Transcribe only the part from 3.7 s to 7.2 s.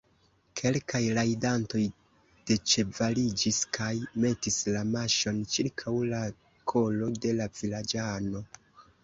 kaj metis la maŝon ĉirkaŭ la kolo